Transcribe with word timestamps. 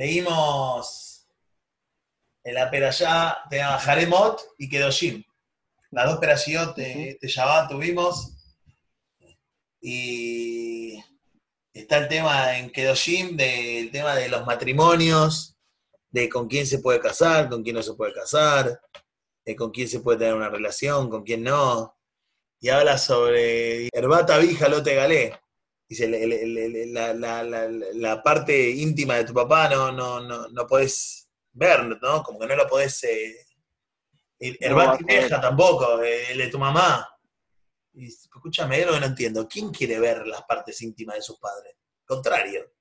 leímos 0.00 1.28
en 2.42 2.54
la 2.54 2.70
Perayá 2.70 3.36
de 3.50 3.60
Jaremot 3.60 4.40
y 4.56 4.66
Kedoshim. 4.66 5.22
Las 5.90 6.06
dos 6.06 6.18
Perayot 6.18 6.74
de, 6.74 7.18
de 7.20 7.28
Shabbat 7.28 7.68
tuvimos. 7.68 8.34
Y 9.82 11.04
está 11.74 11.98
el 11.98 12.08
tema 12.08 12.56
en 12.56 12.70
Kedoshim 12.70 13.36
del 13.36 13.90
tema 13.90 14.14
de 14.14 14.30
los 14.30 14.46
matrimonios, 14.46 15.54
de 16.08 16.30
con 16.30 16.48
quién 16.48 16.66
se 16.66 16.78
puede 16.78 16.98
casar, 16.98 17.50
con 17.50 17.62
quién 17.62 17.76
no 17.76 17.82
se 17.82 17.92
puede 17.92 18.14
casar, 18.14 18.80
de 19.44 19.54
con 19.54 19.70
quién 19.70 19.86
se 19.86 20.00
puede 20.00 20.20
tener 20.20 20.34
una 20.34 20.48
relación, 20.48 21.10
con 21.10 21.24
quién 21.24 21.42
no. 21.42 21.94
Y 22.58 22.70
habla 22.70 22.96
sobre 22.96 23.88
Herbata 23.92 24.38
Vija 24.38 24.66
Lote 24.66 24.94
Galé. 24.94 25.39
Dice, 25.90 26.06
la, 26.86 28.22
parte 28.22 28.70
íntima 28.70 29.16
de 29.16 29.24
tu 29.24 29.34
papá 29.34 29.68
no, 29.68 29.90
no, 29.90 30.20
no, 30.20 30.46
no 30.46 30.66
podés 30.68 31.28
ver, 31.50 31.98
¿no? 32.00 32.22
Como 32.22 32.38
que 32.38 32.46
no 32.46 32.54
lo 32.54 32.68
podés... 32.68 33.02
Eh, 33.02 33.44
Herbata 34.38 35.04
Vieja 35.04 35.40
tampoco, 35.40 36.00
el 36.00 36.38
de 36.38 36.46
tu 36.46 36.60
mamá. 36.60 37.06
Y, 37.92 38.06
escúchame, 38.06 38.84
lo 38.84 38.92
que 38.92 39.00
no 39.00 39.06
entiendo. 39.06 39.48
¿Quién 39.48 39.72
quiere 39.72 39.98
ver 39.98 40.24
las 40.28 40.42
partes 40.44 40.80
íntimas 40.80 41.16
de 41.16 41.22
sus 41.22 41.40
padres? 41.40 41.74
Contrario. 42.06 42.72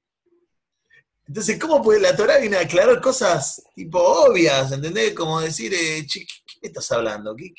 Entonces, 1.27 1.59
¿cómo 1.59 1.81
puede 1.81 1.99
la 1.99 2.15
Torah 2.15 2.37
viene 2.37 2.57
a 2.57 2.61
aclarar 2.61 3.01
cosas 3.01 3.63
tipo 3.73 3.99
obvias? 3.99 4.71
¿Entendés? 4.71 5.15
Como 5.15 5.41
decir, 5.41 5.73
eh, 5.73 6.05
¿qué, 6.11 6.25
me 6.61 6.67
estás 6.67 6.91
hablando? 6.91 7.35
¿Qué, 7.35 7.51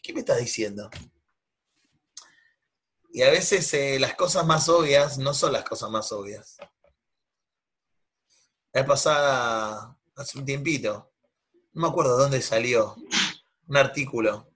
qué, 0.00 0.12
me 0.12 0.20
estás 0.20 0.38
diciendo? 0.38 0.88
Y 3.16 3.22
a 3.22 3.30
veces 3.30 3.72
eh, 3.72 3.98
las 3.98 4.14
cosas 4.14 4.44
más 4.44 4.68
obvias 4.68 5.16
no 5.16 5.32
son 5.32 5.54
las 5.54 5.64
cosas 5.64 5.88
más 5.88 6.12
obvias. 6.12 6.58
La 8.74 8.84
pasada, 8.84 9.96
hace 10.14 10.38
un 10.38 10.44
tiempito, 10.44 11.14
no 11.72 11.80
me 11.80 11.88
acuerdo 11.88 12.18
dónde 12.18 12.42
salió, 12.42 12.94
un 13.68 13.76
artículo, 13.78 14.52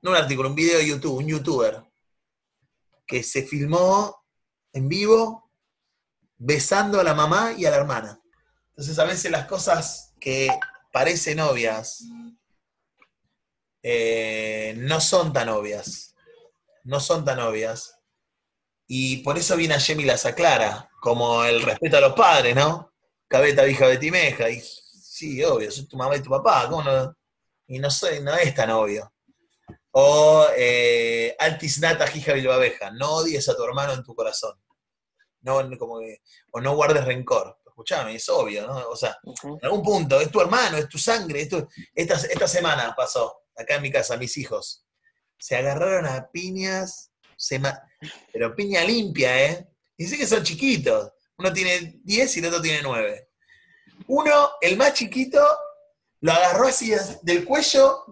no 0.00 0.12
un 0.12 0.16
artículo, 0.16 0.48
un 0.48 0.54
video 0.54 0.78
de 0.78 0.86
YouTube, 0.86 1.16
un 1.16 1.26
youtuber, 1.26 1.82
que 3.04 3.24
se 3.24 3.42
filmó 3.42 4.24
en 4.72 4.88
vivo 4.88 5.50
besando 6.36 7.00
a 7.00 7.04
la 7.04 7.14
mamá 7.14 7.54
y 7.58 7.66
a 7.66 7.72
la 7.72 7.78
hermana. 7.78 8.22
Entonces 8.68 8.96
a 9.00 9.06
veces 9.06 9.28
las 9.32 9.48
cosas 9.48 10.14
que 10.20 10.48
parecen 10.92 11.40
obvias 11.40 12.04
eh, 13.82 14.76
no 14.78 15.00
son 15.00 15.32
tan 15.32 15.48
obvias. 15.48 16.14
No 16.84 17.00
son 17.00 17.24
tan 17.24 17.40
obvias. 17.40 17.93
Y 18.86 19.18
por 19.18 19.38
eso 19.38 19.56
viene 19.56 19.74
a 19.74 19.78
y 19.78 20.04
las 20.04 20.26
aclara, 20.26 20.90
como 21.00 21.44
el 21.44 21.62
respeto 21.62 21.96
a 21.96 22.00
los 22.00 22.12
padres, 22.14 22.54
¿no? 22.54 22.92
Cabeta, 23.28 23.66
hija, 23.66 23.86
betimeja. 23.86 24.50
Y 24.50 24.60
sí, 24.60 25.42
obvio, 25.44 25.70
soy 25.70 25.86
tu 25.86 25.96
mamá 25.96 26.16
y 26.16 26.22
tu 26.22 26.30
papá. 26.30 26.68
¿cómo 26.68 26.82
no? 26.82 27.16
Y 27.66 27.78
no, 27.78 27.90
soy, 27.90 28.20
no 28.20 28.34
es 28.34 28.54
tan 28.54 28.70
obvio. 28.70 29.12
O 29.92 30.46
eh, 30.56 31.34
altisnata, 31.38 32.04
hija, 32.14 32.32
bilbabeja. 32.34 32.90
No 32.90 33.16
odies 33.16 33.48
a 33.48 33.56
tu 33.56 33.64
hermano 33.64 33.94
en 33.94 34.02
tu 34.02 34.14
corazón 34.14 34.54
no, 35.44 35.78
como 35.78 36.00
o 36.52 36.60
no 36.60 36.74
guardes 36.74 37.04
rencor. 37.04 37.58
Escuchame, 37.64 38.14
es 38.14 38.28
obvio, 38.28 38.66
¿no? 38.66 38.88
O 38.88 38.96
sea, 38.96 39.18
en 39.24 39.58
algún 39.62 39.82
punto, 39.82 40.20
es 40.20 40.30
tu 40.30 40.40
hermano, 40.40 40.76
es 40.76 40.88
tu 40.88 40.98
sangre. 40.98 41.42
esta, 41.94 42.14
esta 42.14 42.48
semana 42.48 42.94
pasó, 42.96 43.42
acá 43.56 43.76
en 43.76 43.82
mi 43.82 43.90
casa, 43.90 44.16
mis 44.16 44.36
hijos. 44.36 44.86
Se 45.38 45.56
agarraron 45.56 46.06
a 46.06 46.30
piñas, 46.30 47.10
pero 48.32 48.54
piña 48.54 48.84
limpia, 48.84 49.44
¿eh? 49.44 49.68
Sé 49.98 50.16
que 50.16 50.26
son 50.26 50.42
chiquitos. 50.42 51.12
Uno 51.38 51.52
tiene 51.52 52.00
10 52.04 52.36
y 52.36 52.40
el 52.40 52.46
otro 52.46 52.60
tiene 52.60 52.82
9. 52.82 53.28
Uno, 54.08 54.50
el 54.60 54.76
más 54.76 54.94
chiquito, 54.94 55.44
lo 56.20 56.32
agarró 56.32 56.68
así 56.68 56.92
del 57.22 57.44
cuello 57.44 58.04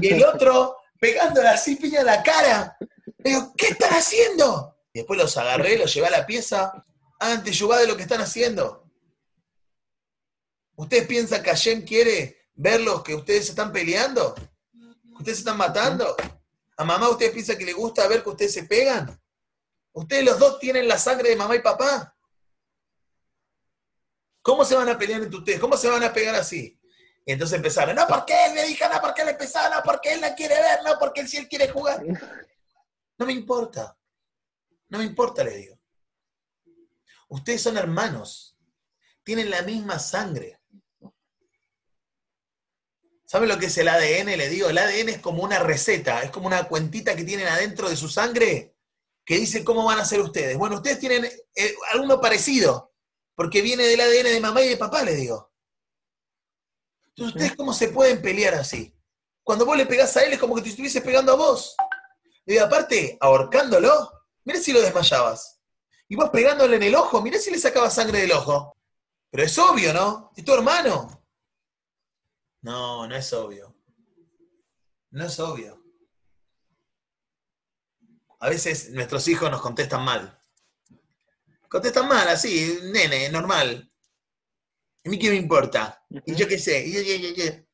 y 0.00 0.08
el 0.08 0.24
otro 0.24 0.76
pegándole 0.98 1.48
así 1.48 1.76
piña 1.76 2.00
a 2.00 2.04
la 2.04 2.22
cara. 2.22 2.76
Digo, 3.18 3.52
¿qué 3.56 3.68
están 3.68 3.92
haciendo? 3.92 4.74
después 4.92 5.18
los 5.18 5.36
agarré, 5.36 5.78
los 5.78 5.94
llevé 5.94 6.08
a 6.08 6.10
la 6.10 6.26
pieza. 6.26 6.84
Antes, 7.20 7.58
de 7.58 7.86
lo 7.86 7.96
que 7.96 8.02
están 8.02 8.20
haciendo. 8.20 8.84
¿Ustedes 10.76 11.06
piensan 11.06 11.42
que 11.42 11.50
Hashem 11.50 11.84
quiere 11.84 12.48
verlos 12.54 13.02
que 13.02 13.14
ustedes 13.14 13.48
están 13.48 13.72
peleando? 13.72 14.34
¿Ustedes 15.18 15.38
se 15.38 15.40
están 15.42 15.56
matando? 15.56 16.16
¿A 16.78 16.84
mamá 16.84 17.08
ustedes 17.08 17.32
piensan 17.32 17.58
que 17.58 17.64
le 17.64 17.72
gusta 17.72 18.06
ver 18.06 18.22
que 18.22 18.30
ustedes 18.30 18.54
se 18.54 18.62
pegan? 18.62 19.20
¿Ustedes 19.92 20.24
los 20.24 20.38
dos 20.38 20.60
tienen 20.60 20.86
la 20.86 20.96
sangre 20.96 21.30
de 21.30 21.36
mamá 21.36 21.56
y 21.56 21.60
papá? 21.60 22.16
¿Cómo 24.40 24.64
se 24.64 24.76
van 24.76 24.88
a 24.88 24.96
pelear 24.96 25.20
entre 25.22 25.38
ustedes? 25.38 25.58
¿Cómo 25.58 25.76
se 25.76 25.88
van 25.88 26.04
a 26.04 26.12
pegar 26.12 26.36
así? 26.36 26.80
Y 27.26 27.32
entonces 27.32 27.56
empezaron, 27.56 27.96
no, 27.96 28.06
porque 28.06 28.32
él 28.46 28.54
me 28.54 28.62
dijo, 28.62 28.84
no, 28.90 29.00
porque 29.00 29.22
él 29.22 29.28
empezó, 29.30 29.58
no, 29.68 29.82
porque 29.82 30.14
él 30.14 30.20
la 30.20 30.36
quiere 30.36 30.54
ver, 30.54 30.78
no, 30.84 30.96
porque 31.00 31.20
él 31.20 31.28
sí 31.28 31.36
él 31.36 31.48
quiere 31.48 31.68
jugar. 31.68 32.00
No 33.18 33.26
me 33.26 33.32
importa. 33.32 33.98
No 34.88 34.98
me 34.98 35.04
importa, 35.04 35.42
le 35.42 35.56
digo. 35.56 35.78
Ustedes 37.28 37.60
son 37.60 37.76
hermanos. 37.76 38.56
Tienen 39.24 39.50
la 39.50 39.62
misma 39.62 39.98
sangre. 39.98 40.57
¿Saben 43.28 43.48
lo 43.48 43.58
que 43.58 43.66
es 43.66 43.76
el 43.76 43.88
ADN? 43.88 44.38
Le 44.38 44.48
digo, 44.48 44.70
el 44.70 44.78
ADN 44.78 45.10
es 45.10 45.18
como 45.18 45.42
una 45.42 45.58
receta, 45.58 46.22
es 46.22 46.30
como 46.30 46.46
una 46.46 46.64
cuentita 46.64 47.14
que 47.14 47.24
tienen 47.24 47.46
adentro 47.46 47.88
de 47.88 47.96
su 47.96 48.08
sangre 48.08 48.74
que 49.24 49.36
dice 49.36 49.62
cómo 49.62 49.84
van 49.84 49.98
a 49.98 50.04
ser 50.06 50.20
ustedes. 50.20 50.56
Bueno, 50.56 50.76
ustedes 50.76 50.98
tienen 50.98 51.26
eh, 51.26 51.74
alguno 51.92 52.20
parecido, 52.20 52.94
porque 53.34 53.60
viene 53.60 53.84
del 53.84 54.00
ADN 54.00 54.32
de 54.32 54.40
mamá 54.40 54.62
y 54.62 54.70
de 54.70 54.76
papá, 54.78 55.02
le 55.02 55.14
digo. 55.14 55.52
Entonces, 57.08 57.34
¿ustedes 57.34 57.56
cómo 57.56 57.74
se 57.74 57.88
pueden 57.88 58.22
pelear 58.22 58.54
así? 58.54 58.94
Cuando 59.42 59.66
vos 59.66 59.76
le 59.76 59.84
pegás 59.84 60.16
a 60.16 60.24
él 60.24 60.32
es 60.32 60.38
como 60.38 60.54
que 60.54 60.62
te 60.62 60.70
estuviese 60.70 61.02
pegando 61.02 61.32
a 61.32 61.36
vos. 61.36 61.76
Y 62.46 62.56
aparte, 62.56 63.18
ahorcándolo, 63.20 64.18
Mirá 64.48 64.60
si 64.60 64.72
lo 64.72 64.80
desmayabas. 64.80 65.60
Y 66.08 66.16
vos 66.16 66.30
pegándole 66.30 66.76
en 66.76 66.82
el 66.82 66.94
ojo, 66.94 67.20
mirá 67.20 67.38
si 67.38 67.50
le 67.50 67.58
sacabas 67.58 67.94
sangre 67.94 68.22
del 68.22 68.32
ojo. 68.32 68.74
Pero 69.30 69.42
es 69.42 69.58
obvio, 69.58 69.92
¿no? 69.92 70.32
Es 70.34 70.42
tu 70.42 70.54
hermano. 70.54 71.17
No, 72.62 73.06
no 73.06 73.14
es 73.14 73.32
obvio. 73.32 73.74
No 75.10 75.24
es 75.24 75.38
obvio. 75.40 75.82
A 78.40 78.48
veces 78.48 78.90
nuestros 78.90 79.26
hijos 79.28 79.50
nos 79.50 79.60
contestan 79.60 80.04
mal. 80.04 80.40
Contestan 81.68 82.08
mal, 82.08 82.28
así, 82.28 82.78
nene, 82.92 83.28
normal. 83.30 83.90
¿A 85.04 85.08
mí 85.08 85.18
qué 85.18 85.30
me 85.30 85.36
importa? 85.36 86.04
Y 86.26 86.34
yo 86.34 86.46
qué 86.48 86.58
sé. 86.58 87.66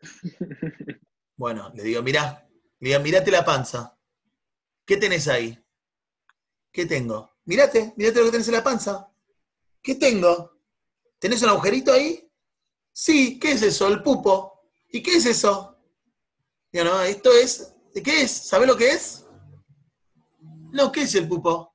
Bueno, 1.36 1.72
le 1.74 1.82
digo, 1.82 2.00
mirá, 2.00 2.48
le 2.78 2.90
digo, 2.90 3.00
mirate 3.00 3.30
la 3.32 3.44
panza. 3.44 3.98
¿Qué 4.86 4.96
tenés 4.96 5.26
ahí? 5.26 5.58
¿Qué 6.70 6.86
tengo? 6.86 7.38
Mírate, 7.46 7.92
mírate 7.96 8.20
lo 8.20 8.26
que 8.26 8.30
tenés 8.30 8.48
en 8.48 8.54
la 8.54 8.62
panza. 8.62 9.12
¿Qué 9.82 9.96
tengo? 9.96 10.60
¿Tenés 11.18 11.42
un 11.42 11.48
agujerito 11.48 11.92
ahí? 11.92 12.23
Sí, 12.96 13.40
¿qué 13.40 13.52
es 13.52 13.62
eso? 13.62 13.88
El 13.88 14.04
pupo. 14.04 14.62
¿Y 14.88 15.02
qué 15.02 15.16
es 15.16 15.26
eso? 15.26 15.76
No, 16.72 17.02
esto 17.02 17.32
es. 17.32 17.74
¿De 17.92 18.02
qué 18.02 18.22
es? 18.22 18.30
¿Sabés 18.30 18.68
lo 18.68 18.76
que 18.76 18.90
es? 18.90 19.26
No, 20.70 20.92
¿qué 20.92 21.02
es 21.02 21.14
el 21.16 21.26
pupo? 21.26 21.74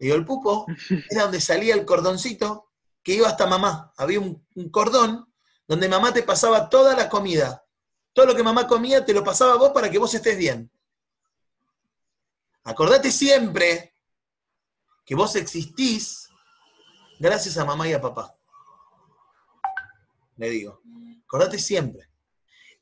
Digo, 0.00 0.16
el 0.16 0.24
pupo 0.24 0.66
era 1.10 1.22
donde 1.22 1.40
salía 1.40 1.74
el 1.74 1.84
cordoncito 1.84 2.72
que 3.00 3.14
iba 3.14 3.28
hasta 3.28 3.46
mamá. 3.46 3.92
Había 3.96 4.18
un, 4.18 4.44
un 4.56 4.70
cordón 4.70 5.32
donde 5.68 5.88
mamá 5.88 6.12
te 6.12 6.24
pasaba 6.24 6.68
toda 6.68 6.96
la 6.96 7.08
comida. 7.08 7.64
Todo 8.12 8.26
lo 8.26 8.34
que 8.34 8.42
mamá 8.42 8.66
comía 8.66 9.04
te 9.04 9.14
lo 9.14 9.22
pasaba 9.22 9.52
a 9.52 9.56
vos 9.56 9.70
para 9.70 9.88
que 9.88 9.98
vos 9.98 10.12
estés 10.12 10.36
bien. 10.36 10.68
Acordate 12.64 13.12
siempre 13.12 13.94
que 15.04 15.14
vos 15.14 15.36
existís 15.36 16.28
gracias 17.20 17.56
a 17.56 17.64
mamá 17.64 17.88
y 17.88 17.92
a 17.92 18.00
papá. 18.00 18.36
Le 20.36 20.50
digo, 20.50 20.82
acordate 21.24 21.58
siempre. 21.58 22.08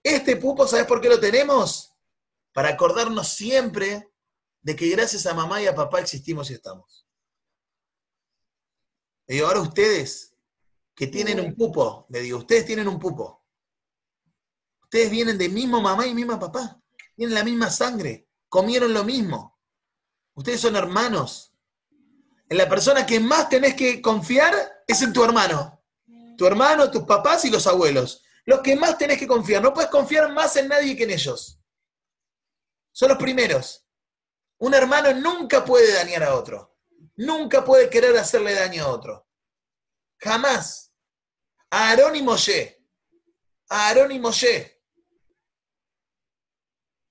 Este 0.02 0.36
pupo, 0.36 0.66
¿sabes 0.66 0.86
por 0.86 1.00
qué 1.00 1.08
lo 1.08 1.20
tenemos? 1.20 1.94
Para 2.52 2.70
acordarnos 2.70 3.28
siempre 3.28 4.10
de 4.62 4.76
que 4.76 4.88
gracias 4.88 5.26
a 5.26 5.34
mamá 5.34 5.60
y 5.62 5.66
a 5.66 5.74
papá 5.74 6.00
existimos 6.00 6.50
y 6.50 6.54
estamos. 6.54 7.06
Le 9.26 9.36
digo, 9.36 9.46
ahora 9.46 9.60
ustedes 9.60 10.34
que 10.94 11.06
tienen 11.06 11.40
un 11.40 11.54
pupo, 11.54 12.06
le 12.10 12.20
digo, 12.20 12.38
ustedes 12.38 12.66
tienen 12.66 12.88
un 12.88 12.98
pupo. 12.98 13.44
Ustedes 14.82 15.10
vienen 15.10 15.38
de 15.38 15.48
mismo 15.48 15.80
mamá 15.80 16.06
y 16.06 16.14
misma 16.14 16.38
papá. 16.38 16.82
Tienen 17.14 17.34
la 17.34 17.44
misma 17.44 17.70
sangre. 17.70 18.28
Comieron 18.48 18.92
lo 18.92 19.04
mismo. 19.04 19.58
Ustedes 20.34 20.60
son 20.60 20.74
hermanos. 20.74 21.54
En 22.48 22.58
la 22.58 22.68
persona 22.68 23.06
que 23.06 23.20
más 23.20 23.48
tenés 23.48 23.74
que 23.74 24.02
confiar 24.02 24.82
es 24.86 25.00
en 25.02 25.12
tu 25.12 25.22
hermano. 25.22 25.79
Tu 26.40 26.46
hermano, 26.46 26.90
tus 26.90 27.02
papás 27.02 27.44
y 27.44 27.50
los 27.50 27.66
abuelos. 27.66 28.24
Los 28.46 28.60
que 28.60 28.74
más 28.74 28.96
tenés 28.96 29.18
que 29.18 29.26
confiar. 29.26 29.60
No 29.62 29.74
puedes 29.74 29.90
confiar 29.90 30.32
más 30.32 30.56
en 30.56 30.68
nadie 30.68 30.96
que 30.96 31.02
en 31.02 31.10
ellos. 31.10 31.60
Son 32.92 33.10
los 33.10 33.18
primeros. 33.18 33.86
Un 34.56 34.72
hermano 34.72 35.12
nunca 35.12 35.62
puede 35.62 35.92
dañar 35.92 36.22
a 36.22 36.34
otro. 36.34 36.78
Nunca 37.16 37.62
puede 37.62 37.90
querer 37.90 38.16
hacerle 38.16 38.54
daño 38.54 38.84
a 38.84 38.88
otro. 38.88 39.28
Jamás. 40.16 40.94
Aarón 41.68 42.16
y 42.16 42.22
Moshe. 42.22 42.86
Aarón 43.68 44.10
y 44.10 44.18
Moshe. 44.18 44.82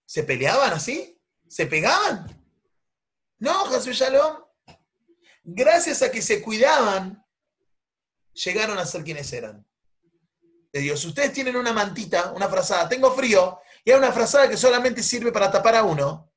¿Se 0.08 0.24
peleaban 0.24 0.74
así? 0.74 1.22
¿Se 1.48 1.68
pegaban? 1.68 2.52
No, 3.38 3.66
Jesús 3.66 3.96
Shalom. 3.96 4.44
Gracias 5.44 6.02
a 6.02 6.10
que 6.10 6.24
se 6.24 6.42
cuidaban, 6.42 7.24
llegaron 8.44 8.78
a 8.78 8.86
ser 8.86 9.04
quienes 9.04 9.32
eran. 9.34 9.66
De 10.72 10.80
Dios, 10.80 11.04
ustedes 11.04 11.34
tienen 11.34 11.56
una 11.56 11.74
mantita, 11.74 12.32
una 12.32 12.48
frazada, 12.48 12.88
tengo 12.88 13.12
frío, 13.12 13.60
y 13.84 13.92
hay 13.92 13.98
una 13.98 14.12
frazada 14.12 14.48
que 14.48 14.58
solamente 14.58 15.02
sirve 15.02 15.32
para 15.32 15.52
tapar 15.52 15.76
a 15.76 15.84
uno. 15.84 16.32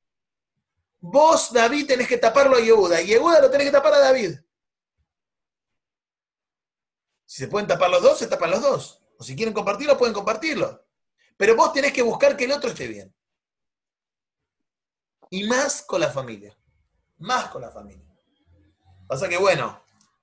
Vos, 1.01 1.53
David, 1.53 1.87
tenés 1.87 2.09
que 2.09 2.17
taparlo 2.17 2.57
a 2.57 2.61
Yehuda, 2.61 3.01
y 3.03 3.09
Yehuda 3.09 3.41
lo 3.41 3.51
tenés 3.51 3.67
que 3.67 3.73
tapar 3.73 3.95
a 3.95 3.99
David. 3.99 4.39
Si 7.27 7.39
se 7.39 7.49
pueden 7.49 7.67
tapar 7.67 7.91
los 7.91 8.03
dos, 8.03 8.19
se 8.19 8.27
tapan 8.27 8.51
los 8.51 8.63
dos. 8.63 9.03
O 9.19 9.25
si 9.25 9.35
quieren 9.35 9.55
compartirlo, 9.55 9.97
pueden 9.97 10.15
compartirlo. 10.15 10.87
Pero 11.37 11.57
vos 11.57 11.73
tenés 11.73 11.93
que 11.93 12.03
buscar 12.03 12.37
que 12.37 12.45
el 12.45 12.53
otro 12.53 12.71
esté 12.71 12.87
bien. 12.87 13.15
Y 15.31 15.45
más 15.45 15.83
con 15.83 16.01
la 16.01 16.11
familia. 16.11 16.57
Más 17.19 17.49
con 17.49 17.63
la 17.63 17.71
familia. 17.71 18.05
Pasa 19.07 19.29
que, 19.29 19.39
bueno, 19.39 19.82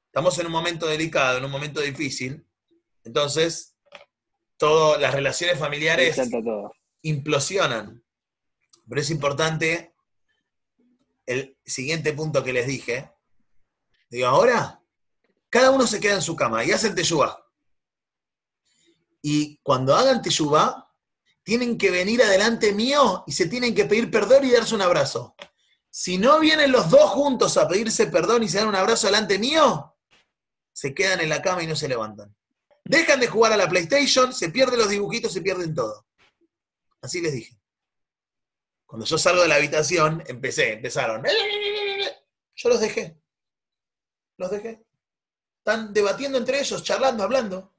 estamos 0.09 0.37
en 0.39 0.47
un 0.47 0.51
momento 0.51 0.87
delicado, 0.87 1.37
en 1.37 1.45
un 1.45 1.51
momento 1.51 1.81
difícil. 1.81 2.43
Entonces, 3.03 3.77
todas 4.57 4.99
las 4.99 5.13
relaciones 5.13 5.59
familiares 5.59 6.19
implosionan. 7.03 8.03
Pero 8.87 9.01
es 9.01 9.09
importante 9.11 9.93
el 11.27 11.55
siguiente 11.63 12.11
punto 12.13 12.43
que 12.43 12.53
les 12.53 12.65
dije. 12.65 13.11
Digo, 14.09 14.27
ahora, 14.27 14.81
cada 15.47 15.69
uno 15.69 15.85
se 15.85 15.99
queda 15.99 16.15
en 16.15 16.23
su 16.23 16.35
cama 16.35 16.65
y 16.65 16.71
hacen 16.71 16.95
teyubá. 16.95 17.45
Y 19.21 19.57
cuando 19.61 19.95
hagan 19.95 20.23
teyubá, 20.23 20.91
tienen 21.43 21.77
que 21.77 21.91
venir 21.91 22.23
adelante 22.23 22.73
mío 22.73 23.23
y 23.27 23.31
se 23.33 23.47
tienen 23.47 23.75
que 23.75 23.85
pedir 23.85 24.09
perdón 24.09 24.43
y 24.45 24.51
darse 24.51 24.73
un 24.73 24.81
abrazo. 24.81 25.35
Si 25.91 26.17
no 26.17 26.39
vienen 26.39 26.71
los 26.71 26.89
dos 26.89 27.11
juntos 27.11 27.57
a 27.57 27.67
pedirse 27.67 28.07
perdón 28.07 28.41
y 28.41 28.49
se 28.49 28.57
dan 28.57 28.67
un 28.67 28.75
abrazo 28.75 29.05
delante 29.05 29.37
mío, 29.37 29.95
se 30.79 30.93
quedan 30.93 31.19
en 31.19 31.27
la 31.27 31.41
cama 31.41 31.61
y 31.61 31.67
no 31.67 31.75
se 31.75 31.89
levantan. 31.89 32.33
Dejan 32.85 33.19
de 33.19 33.27
jugar 33.27 33.51
a 33.51 33.57
la 33.57 33.67
PlayStation, 33.67 34.31
se 34.31 34.47
pierden 34.47 34.79
los 34.79 34.87
dibujitos, 34.87 35.33
se 35.33 35.41
pierden 35.41 35.75
todo. 35.75 36.07
Así 37.01 37.19
les 37.19 37.33
dije. 37.33 37.59
Cuando 38.85 39.05
yo 39.05 39.17
salgo 39.17 39.41
de 39.41 39.49
la 39.49 39.55
habitación, 39.55 40.23
empecé, 40.25 40.71
empezaron. 40.71 41.21
Yo 42.55 42.69
los 42.69 42.79
dejé. 42.79 43.21
Los 44.37 44.51
dejé. 44.51 44.85
Están 45.57 45.93
debatiendo 45.93 46.37
entre 46.37 46.61
ellos, 46.61 46.81
charlando, 46.81 47.25
hablando. 47.25 47.75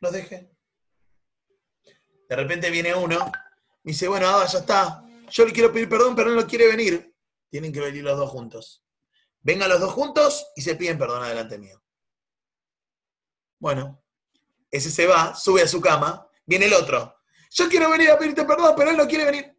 Los 0.00 0.12
dejé. 0.12 0.54
De 2.28 2.36
repente 2.36 2.68
viene 2.68 2.94
uno, 2.94 3.32
y 3.84 3.92
dice, 3.92 4.06
bueno, 4.06 4.46
ya 4.46 4.58
está. 4.58 5.02
Yo 5.30 5.46
le 5.46 5.52
quiero 5.54 5.72
pedir 5.72 5.88
perdón, 5.88 6.14
pero 6.14 6.28
no 6.28 6.46
quiere 6.46 6.66
venir. 6.66 7.16
Tienen 7.48 7.72
que 7.72 7.80
venir 7.80 8.04
los 8.04 8.18
dos 8.18 8.28
juntos. 8.28 8.83
Vengan 9.44 9.68
los 9.68 9.78
dos 9.78 9.92
juntos 9.92 10.46
y 10.56 10.62
se 10.62 10.74
piden 10.74 10.98
perdón 10.98 11.22
adelante 11.22 11.58
mío. 11.58 11.80
Bueno, 13.60 14.02
ese 14.70 14.90
se 14.90 15.06
va, 15.06 15.34
sube 15.36 15.62
a 15.62 15.68
su 15.68 15.80
cama, 15.80 16.26
viene 16.46 16.66
el 16.66 16.72
otro. 16.72 17.14
Yo 17.50 17.68
quiero 17.68 17.90
venir 17.90 18.10
a 18.10 18.18
pedirte 18.18 18.44
perdón, 18.44 18.74
pero 18.76 18.90
él 18.90 18.96
no 18.96 19.06
quiere 19.06 19.26
venir. 19.26 19.56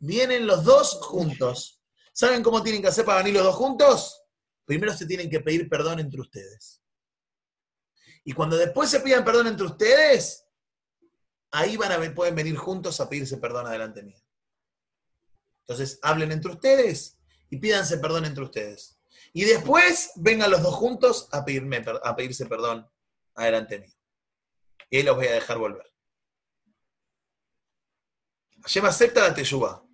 Vienen 0.00 0.46
los 0.46 0.64
dos 0.64 0.98
juntos. 1.02 1.80
¿Saben 2.12 2.42
cómo 2.42 2.64
tienen 2.64 2.82
que 2.82 2.88
hacer 2.88 3.04
para 3.04 3.18
venir 3.18 3.34
los 3.34 3.44
dos 3.44 3.54
juntos? 3.54 4.24
Primero 4.64 4.92
se 4.92 5.06
tienen 5.06 5.30
que 5.30 5.40
pedir 5.40 5.68
perdón 5.68 6.00
entre 6.00 6.20
ustedes. 6.20 6.82
Y 8.24 8.32
cuando 8.32 8.56
después 8.56 8.90
se 8.90 9.00
pidan 9.00 9.24
perdón 9.24 9.46
entre 9.46 9.66
ustedes, 9.66 10.44
ahí 11.52 11.76
van 11.76 11.92
a, 11.92 12.14
pueden 12.14 12.34
venir 12.34 12.56
juntos 12.56 13.00
a 13.00 13.08
pedirse 13.08 13.36
perdón 13.36 13.68
adelante 13.68 14.02
mío. 14.02 14.20
Entonces, 15.60 16.00
hablen 16.02 16.32
entre 16.32 16.50
ustedes 16.50 17.18
y 17.48 17.58
pídanse 17.58 17.98
perdón 17.98 18.24
entre 18.24 18.44
ustedes. 18.44 18.97
Y 19.32 19.44
después 19.44 20.12
vengan 20.16 20.50
los 20.50 20.62
dos 20.62 20.74
juntos 20.74 21.28
a, 21.32 21.44
pedirme, 21.44 21.84
a 22.02 22.16
pedirse 22.16 22.46
perdón 22.46 22.88
adelante 23.34 23.78
mío. 23.78 23.94
Y 24.90 24.98
ahí 24.98 25.02
los 25.02 25.16
voy 25.16 25.26
a 25.26 25.32
dejar 25.32 25.58
volver. 25.58 25.86
Hashem 28.62 28.84
acepta 28.84 29.22
la 29.22 29.34
teyuba. 29.34 29.84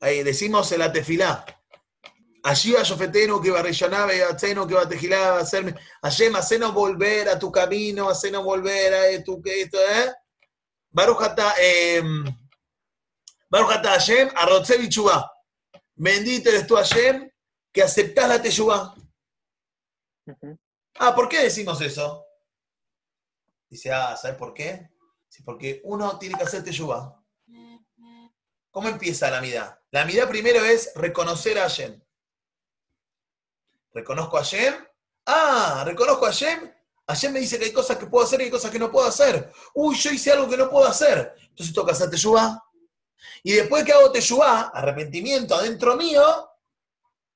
Ahí 0.00 0.22
decimos 0.22 0.70
el 0.72 0.82
atefilá. 0.82 1.44
Allí 2.42 2.74
a 2.74 2.82
Yofeteno 2.82 3.40
que 3.40 3.50
va 3.50 3.60
a 3.60 4.30
Atzeno 4.30 4.66
que 4.66 4.74
va 4.74 4.82
a 4.82 5.38
hacerme. 5.38 5.74
Hashem, 6.02 6.34
hacenos 6.36 6.72
volver 6.72 7.28
a 7.28 7.38
tu 7.38 7.52
camino, 7.52 8.08
hacenos 8.08 8.42
volver 8.42 8.94
a 8.94 9.24
tu 9.24 9.42
que 9.42 9.62
esto, 9.62 9.78
¿eh? 9.78 10.10
Baruch 10.90 11.22
eh, 11.60 12.02
Baruch 13.50 13.84
Hashem, 13.84 14.30
Arrotze 14.34 14.78
Bichubá. 14.78 15.30
Bendito 15.94 16.48
eres 16.48 16.66
tú, 16.66 16.76
Hashem, 16.76 17.29
que 17.72 17.82
aceptás 17.82 18.28
la 18.28 18.42
teyuba. 18.42 18.94
Ah, 20.98 21.14
¿por 21.14 21.28
qué 21.28 21.42
decimos 21.42 21.80
eso? 21.80 22.26
Dice, 23.68 23.92
ah, 23.92 24.16
¿sabes 24.16 24.36
por 24.36 24.52
qué? 24.52 24.90
Sí, 25.28 25.42
porque 25.42 25.80
uno 25.84 26.18
tiene 26.18 26.36
que 26.36 26.44
hacer 26.44 26.64
teyuba. 26.64 27.16
¿Cómo 28.70 28.88
empieza 28.88 29.30
la 29.30 29.40
mida? 29.40 29.82
La 29.90 30.04
mida 30.04 30.28
primero 30.28 30.64
es 30.64 30.92
reconocer 30.94 31.58
a 31.58 31.62
Hashem. 31.62 32.00
¿Reconozco 33.92 34.38
a 34.38 34.40
Hashem? 34.40 34.74
Ah, 35.26 35.82
reconozco 35.84 36.26
a 36.26 36.30
Hashem. 36.30 36.72
Hashem 37.06 37.32
me 37.32 37.40
dice 37.40 37.58
que 37.58 37.64
hay 37.64 37.72
cosas 37.72 37.96
que 37.96 38.06
puedo 38.06 38.24
hacer 38.24 38.40
y 38.40 38.44
hay 38.44 38.50
cosas 38.50 38.70
que 38.70 38.78
no 38.78 38.90
puedo 38.90 39.06
hacer. 39.06 39.52
Uy, 39.74 39.96
yo 39.96 40.10
hice 40.10 40.30
algo 40.30 40.48
que 40.48 40.56
no 40.56 40.70
puedo 40.70 40.86
hacer. 40.86 41.34
Entonces 41.48 41.74
toca 41.74 41.92
hacer 41.92 42.10
teyuba. 42.10 42.62
Y 43.42 43.52
después 43.52 43.84
que 43.84 43.92
hago 43.92 44.12
teyuba, 44.12 44.68
arrepentimiento 44.68 45.54
adentro 45.56 45.96
mío, 45.96 46.49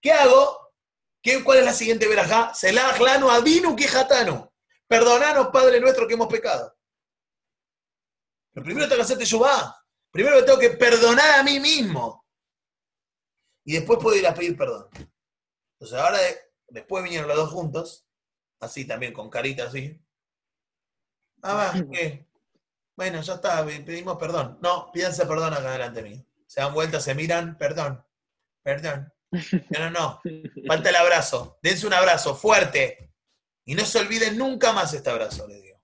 ¿qué 0.04 0.12
hago? 0.12 0.74
¿Qué, 1.22 1.42
¿Cuál 1.42 1.60
es 1.60 1.64
la 1.64 1.72
siguiente 1.72 2.06
verajá? 2.06 2.52
Selah 2.52 2.96
lano 2.98 3.30
adinu 3.30 3.74
quejatano. 3.74 4.52
Perdonanos, 4.86 5.48
Padre 5.48 5.80
nuestro, 5.80 6.06
que 6.06 6.12
hemos 6.12 6.28
pecado. 6.28 6.76
Pero 8.52 8.64
primero 8.64 8.86
tengo 8.86 8.98
que 8.98 9.02
hacer 9.04 9.16
teyuba. 9.16 9.74
Primero 10.10 10.44
tengo 10.44 10.58
que 10.58 10.70
perdonar 10.70 11.40
a 11.40 11.42
mí 11.42 11.58
mismo. 11.58 12.26
Y 13.64 13.72
después 13.72 13.98
puedo 13.98 14.14
ir 14.14 14.26
a 14.26 14.34
pedir 14.34 14.58
perdón. 14.58 14.90
Entonces 15.78 15.98
ahora, 15.98 16.18
después 16.68 17.02
vinieron 17.02 17.26
los 17.26 17.38
dos 17.38 17.50
juntos, 17.50 18.06
así 18.60 18.86
también, 18.86 19.14
con 19.14 19.30
carita 19.30 19.64
así. 19.64 19.98
Ah, 21.42 21.54
va, 21.54 21.72
¿qué? 21.90 22.28
Bueno, 22.94 23.22
ya 23.22 23.34
está, 23.34 23.64
pedimos 23.64 24.18
perdón. 24.18 24.58
No, 24.60 24.92
pídanse 24.92 25.24
perdón 25.24 25.54
acá 25.54 25.72
delante 25.72 26.02
mío. 26.02 26.22
Se 26.46 26.60
dan 26.60 26.74
vueltas, 26.74 27.02
se 27.02 27.14
miran, 27.14 27.56
perdón, 27.56 28.06
perdón. 28.62 29.13
No, 29.70 29.78
no, 29.78 29.90
no. 29.90 30.20
Falta 30.66 30.90
el 30.90 30.96
abrazo. 30.96 31.58
Dense 31.62 31.86
un 31.86 31.94
abrazo 31.94 32.34
fuerte. 32.36 33.12
Y 33.64 33.74
no 33.74 33.84
se 33.84 33.98
olviden 33.98 34.36
nunca 34.36 34.72
más 34.72 34.92
este 34.92 35.10
abrazo, 35.10 35.46
le 35.48 35.60
digo. 35.60 35.82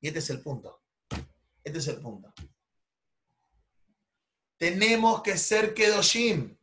Y 0.00 0.08
este 0.08 0.18
es 0.18 0.30
el 0.30 0.42
punto. 0.42 0.82
Este 1.62 1.78
es 1.78 1.86
el 1.88 2.00
punto. 2.00 2.32
Tenemos 4.56 5.22
que 5.22 5.36
ser 5.36 5.74
Kedoshim. 5.74 6.58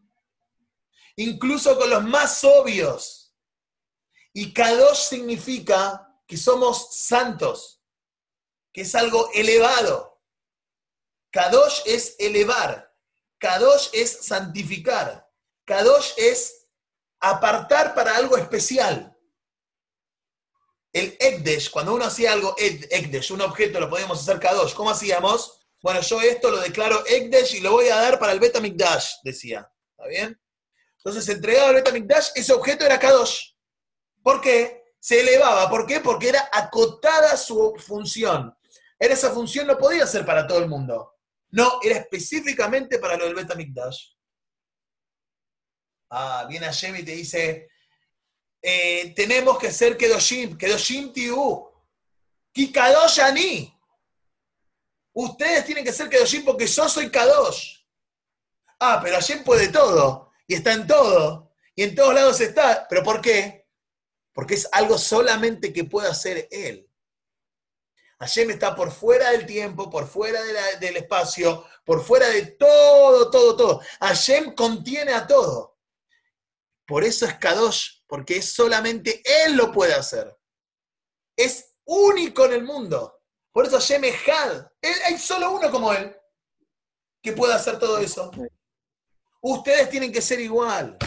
Incluso 1.15 1.77
con 1.77 1.89
los 1.89 2.03
más 2.03 2.43
obvios. 2.43 3.35
Y 4.33 4.53
Kadosh 4.53 5.09
significa 5.09 6.07
que 6.25 6.37
somos 6.37 6.95
santos 6.95 7.83
que 8.71 8.81
es 8.81 8.95
algo 8.95 9.29
elevado. 9.33 10.21
Kadosh 11.31 11.81
es 11.85 12.15
elevar. 12.19 12.95
Kadosh 13.37 13.89
es 13.93 14.25
santificar. 14.25 15.28
Kadosh 15.69 16.13
es 16.17 16.67
apartar 17.19 17.93
para 17.93 18.15
algo 18.15 18.35
especial. 18.37 19.15
El 20.91 21.15
Ekdesh, 21.19 21.69
cuando 21.69 21.93
uno 21.93 22.05
hacía 22.05 22.33
algo 22.33 22.55
Ekdesh, 22.57 23.31
un 23.33 23.41
objeto, 23.41 23.79
lo 23.79 23.87
podíamos 23.87 24.19
hacer 24.19 24.39
Kadosh. 24.39 24.73
¿Cómo 24.73 24.89
hacíamos? 24.89 25.61
Bueno, 25.83 26.01
yo 26.01 26.19
esto 26.21 26.49
lo 26.49 26.59
declaro 26.59 27.05
Ekdesh 27.05 27.53
y 27.53 27.59
lo 27.59 27.73
voy 27.73 27.87
a 27.89 27.97
dar 27.97 28.17
para 28.17 28.31
el 28.31 28.39
Betamikdash, 28.39 29.17
decía. 29.23 29.71
¿Está 29.91 30.07
bien? 30.07 30.41
Entonces, 30.97 31.29
entregado 31.29 31.67
al 31.67 31.75
Betamikdash, 31.75 32.29
ese 32.33 32.51
objeto 32.51 32.83
era 32.83 32.97
Kadosh. 32.97 33.51
¿Por 34.23 34.41
qué? 34.41 34.85
Se 34.99 35.19
elevaba. 35.19 35.69
¿Por 35.69 35.85
qué? 35.85 35.99
Porque 35.99 36.29
era 36.29 36.49
acotada 36.51 37.37
su 37.37 37.75
función. 37.77 38.57
Era 38.97 39.13
esa 39.13 39.29
función 39.29 39.67
no 39.67 39.77
podía 39.77 40.07
ser 40.07 40.25
para 40.25 40.47
todo 40.47 40.57
el 40.57 40.67
mundo. 40.67 41.13
No, 41.51 41.79
era 41.83 41.97
específicamente 41.97 42.97
para 42.97 43.17
lo 43.17 43.25
del 43.25 43.35
Betamikdash. 43.35 44.18
Ah, 46.09 46.45
viene 46.47 46.65
Hashem 46.65 46.95
y 46.95 47.03
te 47.03 47.11
dice, 47.11 47.69
eh, 48.61 49.13
tenemos 49.15 49.57
que 49.57 49.71
ser 49.71 49.97
Kedoshim, 49.97 50.57
Kedoshim 50.57 51.13
Tiu, 51.13 51.69
Kikadosh 52.51 53.19
Ani. 53.19 53.73
Ustedes 55.13 55.65
tienen 55.65 55.83
que 55.83 55.93
ser 55.93 56.09
Kedoshim 56.09 56.43
porque 56.43 56.67
yo 56.67 56.89
soy 56.89 57.09
Kadosh. 57.09 57.77
Ah, 58.79 58.99
pero 59.03 59.15
Hashem 59.15 59.43
puede 59.43 59.67
todo, 59.67 60.31
y 60.47 60.55
está 60.55 60.73
en 60.73 60.87
todo, 60.87 61.51
y 61.75 61.83
en 61.83 61.93
todos 61.93 62.13
lados 62.13 62.39
está. 62.41 62.87
¿Pero 62.89 63.03
por 63.03 63.21
qué? 63.21 63.59
porque 64.39 64.53
es 64.53 64.69
algo 64.71 64.97
solamente 64.97 65.73
que 65.73 65.83
puede 65.83 66.07
hacer 66.07 66.47
Él. 66.49 66.89
Hashem 68.19 68.51
está 68.51 68.73
por 68.73 68.89
fuera 68.89 69.31
del 69.31 69.45
tiempo, 69.45 69.89
por 69.89 70.07
fuera 70.07 70.41
del 70.79 70.95
espacio, 70.95 71.65
por 71.83 72.01
fuera 72.01 72.29
de 72.29 72.45
todo, 72.45 73.29
todo, 73.29 73.57
todo. 73.57 73.81
Hashem 73.99 74.55
contiene 74.55 75.11
a 75.11 75.27
todo. 75.27 75.68
Por 76.89 77.03
eso 77.03 77.27
es 77.27 77.35
Kadosh, 77.35 78.01
porque 78.07 78.41
solamente 78.41 79.21
Él 79.23 79.55
lo 79.55 79.71
puede 79.71 79.93
hacer. 79.93 80.35
Es 81.37 81.75
único 81.85 82.45
en 82.45 82.53
el 82.53 82.63
mundo. 82.63 83.21
Por 83.51 83.67
eso 83.67 83.77
Hashem 83.77 84.05
es 84.05 84.15
Had. 84.27 84.71
Hay 85.05 85.19
solo 85.19 85.51
uno 85.51 85.69
como 85.69 85.93
Él 85.93 86.15
que 87.21 87.33
pueda 87.33 87.57
hacer 87.57 87.77
todo 87.77 87.99
eso. 87.99 88.31
Ustedes 89.39 89.87
tienen 89.91 90.11
que 90.11 90.19
ser 90.19 90.39
igual. 90.39 90.97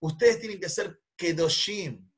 Ustedes 0.00 0.38
tienen 0.38 0.60
que 0.60 0.68
ser 0.68 1.00
Kedoshim. 1.16 2.12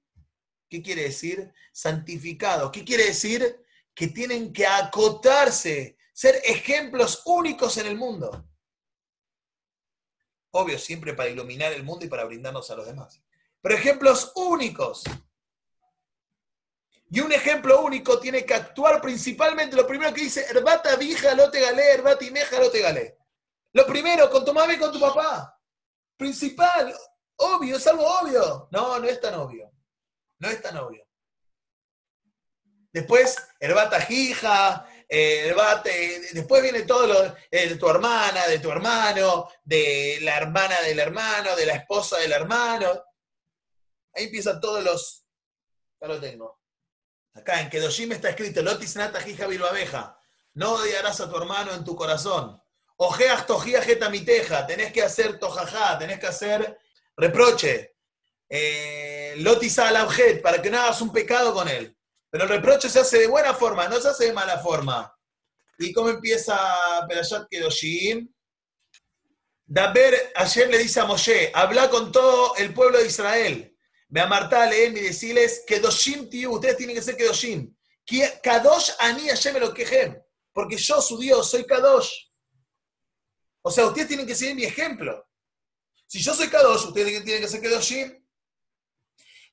¿Qué 0.68 0.82
quiere 0.82 1.02
decir? 1.02 1.52
Santificado. 1.72 2.72
¿Qué 2.72 2.84
quiere 2.84 3.04
decir? 3.04 3.64
Que 3.94 4.08
tienen 4.08 4.52
que 4.52 4.66
acotarse, 4.66 5.96
ser 6.12 6.42
ejemplos 6.44 7.22
únicos 7.26 7.76
en 7.76 7.86
el 7.86 7.96
mundo. 7.96 8.45
Obvio, 10.58 10.78
siempre 10.78 11.12
para 11.12 11.28
iluminar 11.28 11.70
el 11.74 11.82
mundo 11.82 12.06
y 12.06 12.08
para 12.08 12.24
brindarnos 12.24 12.70
a 12.70 12.76
los 12.76 12.86
demás. 12.86 13.20
Pero 13.60 13.74
ejemplos 13.74 14.32
únicos. 14.36 15.04
Y 17.10 17.20
un 17.20 17.30
ejemplo 17.30 17.82
único 17.82 18.18
tiene 18.18 18.46
que 18.46 18.54
actuar 18.54 19.02
principalmente, 19.02 19.76
lo 19.76 19.86
primero 19.86 20.14
que 20.14 20.22
dice, 20.22 20.46
herbata 20.48 20.96
vija 20.96 21.34
lo 21.34 21.50
te 21.50 21.60
galé, 21.60 21.92
herbata 21.92 22.24
y 22.24 22.30
meja 22.30 22.58
lo 22.58 22.70
te 22.70 22.80
galé. 22.80 23.18
Lo 23.74 23.86
primero, 23.86 24.30
con 24.30 24.46
tu 24.46 24.54
mamá 24.54 24.72
y 24.72 24.78
con 24.78 24.90
tu 24.90 24.98
papá. 24.98 25.60
Principal, 26.16 26.96
obvio, 27.36 27.76
es 27.76 27.86
algo 27.86 28.06
obvio. 28.06 28.68
No, 28.72 28.98
no 28.98 29.06
es 29.06 29.20
tan 29.20 29.34
obvio. 29.34 29.70
No 30.38 30.48
es 30.48 30.62
tan 30.62 30.78
obvio. 30.78 31.06
Después, 32.94 33.36
herbata 33.60 34.00
jija, 34.00 34.86
eh, 35.08 35.54
después 36.32 36.62
viene 36.62 36.82
todo 36.82 37.06
lo 37.06 37.36
de 37.50 37.76
tu 37.76 37.88
hermana, 37.88 38.46
de 38.48 38.58
tu 38.58 38.70
hermano, 38.70 39.48
de 39.62 40.18
la 40.22 40.36
hermana 40.36 40.80
del 40.80 40.98
hermano, 40.98 41.54
de 41.54 41.66
la 41.66 41.74
esposa 41.74 42.18
del 42.18 42.32
hermano. 42.32 43.04
Ahí 44.14 44.24
empiezan 44.24 44.60
todos 44.60 44.82
los. 44.82 45.24
Ya 46.00 46.08
lo 46.08 46.20
tengo. 46.20 46.60
Acá 47.34 47.60
en 47.60 47.70
Kedoshim 47.70 48.12
está 48.12 48.30
escrito, 48.30 48.62
Lotis 48.62 48.96
nata 48.96 49.20
jija 49.20 49.44
abeja. 49.44 50.18
No 50.54 50.72
odiarás 50.74 51.20
a 51.20 51.28
tu 51.28 51.36
hermano 51.36 51.72
en 51.72 51.84
tu 51.84 51.94
corazón. 51.94 52.60
Ojeas 52.96 53.46
tojía 53.46 53.82
miteja. 54.10 54.66
Tenés 54.66 54.92
que 54.92 55.02
hacer 55.02 55.38
tojajá, 55.38 55.98
tenés 55.98 56.18
que 56.18 56.26
hacer 56.26 56.78
reproche. 57.16 57.96
Eh, 58.48 59.34
Lotis 59.38 59.78
al 59.78 60.08
para 60.42 60.62
que 60.62 60.70
no 60.70 60.80
hagas 60.80 61.00
un 61.02 61.12
pecado 61.12 61.52
con 61.52 61.68
él. 61.68 61.95
Pero 62.30 62.44
el 62.44 62.50
reproche 62.50 62.88
se 62.88 63.00
hace 63.00 63.18
de 63.18 63.26
buena 63.26 63.54
forma, 63.54 63.88
no 63.88 64.00
se 64.00 64.08
hace 64.08 64.26
de 64.26 64.32
mala 64.32 64.58
forma. 64.58 65.12
¿Y 65.78 65.92
cómo 65.92 66.08
empieza 66.08 66.58
Perashat 67.08 67.48
Kedoshim? 67.48 68.32
Daber 69.64 70.32
ayer 70.36 70.70
le 70.70 70.78
dice 70.78 71.00
a 71.00 71.04
Moshe, 71.04 71.50
habla 71.54 71.90
con 71.90 72.12
todo 72.12 72.54
el 72.56 72.72
pueblo 72.72 72.98
de 72.98 73.06
Israel. 73.06 73.76
Ve 74.08 74.20
a 74.20 74.26
Marta, 74.26 74.74
y 74.74 74.90
decirles, 74.90 75.64
Kedoshim 75.66 76.30
tiu, 76.30 76.52
ustedes 76.52 76.76
tienen 76.76 76.94
que 76.94 77.02
ser 77.02 77.16
Kedoshim. 77.16 77.74
Kadosh 78.42 78.92
ani 79.00 79.28
Hashem 79.28 79.56
lo 79.58 79.74
quejem, 79.74 80.16
porque 80.52 80.76
yo, 80.76 81.02
su 81.02 81.18
Dios, 81.18 81.50
soy 81.50 81.64
Kadosh. 81.64 82.10
O 83.62 83.70
sea, 83.70 83.86
ustedes 83.86 84.06
tienen 84.06 84.26
que 84.26 84.34
seguir 84.34 84.54
mi 84.54 84.64
ejemplo. 84.64 85.28
Si 86.06 86.20
yo 86.20 86.32
soy 86.32 86.48
Kadosh, 86.48 86.86
ustedes 86.86 87.24
tienen 87.24 87.42
que 87.42 87.48
ser 87.48 87.60
Kedoshim. 87.60 88.24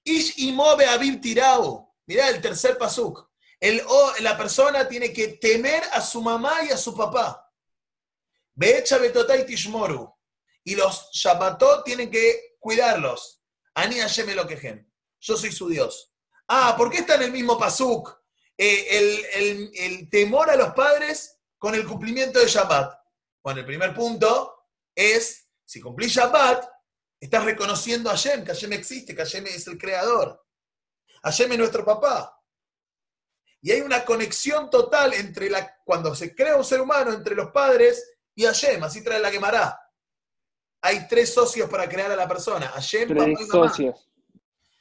Ish 0.03 0.37
imobe 0.37 0.85
abib 0.85 1.19
tirao. 1.19 1.92
Mirá 2.05 2.29
el 2.29 2.41
tercer 2.41 2.77
pasuk. 2.77 3.29
El, 3.59 3.81
la 4.19 4.37
persona 4.37 4.87
tiene 4.87 5.13
que 5.13 5.29
temer 5.39 5.83
a 5.93 6.01
su 6.01 6.21
mamá 6.21 6.63
y 6.63 6.71
a 6.71 6.77
su 6.77 6.95
papá. 6.95 7.49
Beecha 8.53 8.97
betotay 8.97 9.45
tishmoru. 9.45 10.13
Y 10.65 10.75
los 10.75 11.09
Shabbatot 11.11 11.83
tienen 11.83 12.11
que 12.11 12.57
cuidarlos. 12.59 13.41
Ani 13.75 13.99
Hashem 13.99 14.29
lo 14.35 14.47
Yo 14.47 15.37
soy 15.37 15.51
su 15.51 15.69
Dios. 15.69 16.13
Ah, 16.47 16.75
¿por 16.77 16.89
qué 16.89 16.99
está 16.99 17.15
en 17.15 17.23
el 17.23 17.31
mismo 17.31 17.57
pasuk? 17.57 18.23
Eh, 18.57 19.69
el, 19.75 20.09
temor 20.09 20.49
a 20.49 20.55
los 20.55 20.73
padres 20.73 21.39
con 21.57 21.73
el 21.73 21.85
cumplimiento 21.85 22.39
de 22.39 22.47
Shabbat. 22.47 22.93
Bueno, 23.43 23.61
el 23.61 23.65
primer 23.65 23.93
punto 23.93 24.67
es, 24.95 25.47
si 25.65 25.81
cumplís 25.81 26.13
Shabbat, 26.13 26.69
estás 27.19 27.43
reconociendo 27.45 28.09
a 28.09 28.13
Hashem, 28.13 28.43
que 28.43 28.53
Hashem 28.53 28.73
existe, 28.73 29.15
que 29.15 29.23
Hashem 29.23 29.47
es 29.47 29.67
el 29.67 29.77
creador. 29.77 30.45
Hashem 31.23 31.51
es 31.53 31.57
nuestro 31.57 31.85
papá. 31.85 32.39
Y 33.61 33.71
hay 33.71 33.81
una 33.81 34.03
conexión 34.03 34.69
total 34.69 35.13
entre 35.13 35.49
la, 35.49 35.77
cuando 35.83 36.13
se 36.13 36.35
crea 36.35 36.57
un 36.57 36.65
ser 36.65 36.81
humano, 36.81 37.13
entre 37.13 37.33
los 37.35 37.51
padres 37.51 38.17
y 38.35 38.43
Hashem, 38.43 38.83
así 38.83 39.03
trae 39.03 39.19
la 39.19 39.31
quemará 39.31 39.79
hay 40.83 41.07
tres 41.07 41.33
socios 41.33 41.69
para 41.69 41.87
crear 41.87 42.11
a 42.11 42.15
la 42.15 42.27
persona. 42.27 42.67
Hashem, 42.67 43.07
papá 43.07 43.29
y 43.29 43.33
mamá. 43.33 43.47
socios. 43.47 44.09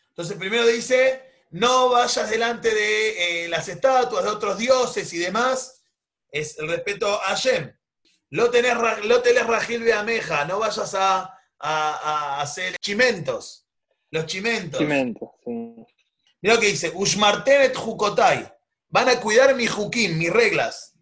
Entonces 0.08 0.37
primero 0.37 0.66
dice, 0.66 1.22
no 1.50 1.90
vayas 1.90 2.28
delante 2.28 2.75
de 2.75 3.44
eh, 3.44 3.49
las 3.49 3.68
estatuas 3.68 4.25
de 4.25 4.30
otros 4.30 4.58
dioses 4.58 5.12
y 5.12 5.18
demás. 5.18 5.84
Es 6.28 6.58
el 6.58 6.68
respeto 6.68 7.08
a 7.08 7.28
Hashem. 7.28 7.72
Lo 8.30 8.50
tenés, 8.50 8.75
lo 9.04 9.22
tenés 9.22 9.46
Rajil 9.46 9.84
Beameja, 9.84 10.44
no 10.44 10.58
vayas 10.58 10.94
a, 10.94 11.38
hacer 12.40 12.76
chimentos. 12.78 13.68
Los 14.11 14.26
chimentos. 14.26 14.80
Chimentos, 14.80 15.30
sí. 15.44 15.87
Mira 16.42 16.56
lo 16.56 16.61
que 16.61 16.66
dice, 16.66 16.92
Ushmartenet 16.94 17.76
Jukotai. 17.76 18.52
Van 18.88 19.08
a 19.08 19.20
cuidar 19.20 19.54
mi 19.54 19.66
jukim, 19.66 20.18
mis 20.18 20.30
reglas. 20.30 20.92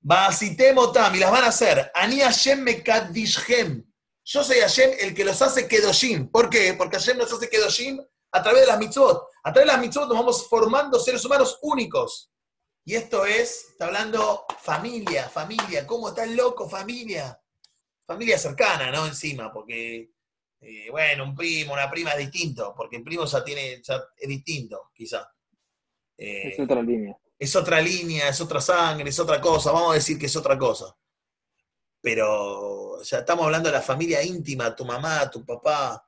Baasitemotam, 0.00 1.14
y 1.14 1.18
las 1.18 1.30
van 1.30 1.44
a 1.44 1.48
hacer. 1.48 1.90
Ani 1.94 2.20
Hashem 2.20 2.60
Mekadishhem. 2.60 3.82
Yo 4.24 4.44
soy 4.44 4.58
Hashem 4.58 4.90
el 4.98 5.14
que 5.14 5.24
los 5.24 5.40
hace 5.40 5.66
Kedoshim. 5.66 6.28
¿Por 6.30 6.50
qué? 6.50 6.74
Porque 6.74 6.96
Hashem 6.98 7.16
nos 7.16 7.32
hace 7.32 7.48
Kedoshim 7.48 8.04
a 8.32 8.42
través 8.42 8.62
de 8.62 8.66
las 8.66 8.78
mitzvot. 8.78 9.28
A 9.44 9.52
través 9.52 9.68
de 9.68 9.72
las 9.72 9.80
mitzvot 9.80 10.08
nos 10.08 10.18
vamos 10.18 10.48
formando 10.48 10.98
seres 10.98 11.24
humanos 11.24 11.58
únicos. 11.62 12.30
Y 12.84 12.96
esto 12.96 13.24
es, 13.24 13.68
está 13.70 13.86
hablando 13.86 14.44
familia, 14.60 15.28
familia. 15.28 15.86
¿Cómo 15.86 16.08
está 16.08 16.24
el 16.24 16.36
loco, 16.36 16.68
familia? 16.68 17.40
Familia 18.04 18.38
cercana, 18.38 18.90
¿no? 18.90 19.06
Encima, 19.06 19.52
porque, 19.52 20.10
eh, 20.60 20.90
bueno, 20.90 21.24
un 21.24 21.34
primo, 21.34 21.72
una 21.72 21.90
prima 21.90 22.12
es 22.12 22.18
distinto, 22.18 22.74
porque 22.76 22.96
el 22.96 23.02
primo 23.02 23.24
ya 23.24 23.44
tiene, 23.44 23.82
ya 23.82 24.02
es 24.16 24.28
distinto, 24.28 24.90
quizá. 24.94 25.30
es 26.16 26.58
otra 26.58 26.82
línea 26.82 27.16
es 27.38 27.54
otra 27.54 27.80
línea, 27.80 28.28
es 28.28 28.40
otra 28.40 28.60
sangre, 28.60 29.10
es 29.10 29.18
otra 29.18 29.40
cosa, 29.40 29.72
vamos 29.72 29.92
a 29.92 29.94
decir 29.94 30.18
que 30.18 30.26
es 30.26 30.36
otra 30.36 30.56
cosa. 30.56 30.96
Pero 32.00 33.02
ya 33.02 33.18
estamos 33.18 33.44
hablando 33.44 33.68
de 33.68 33.74
la 33.74 33.82
familia 33.82 34.22
íntima, 34.22 34.74
tu 34.74 34.84
mamá, 34.84 35.30
tu 35.30 35.44
papá. 35.44 36.06